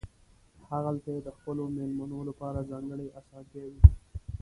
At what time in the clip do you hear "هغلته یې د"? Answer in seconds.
0.69-1.29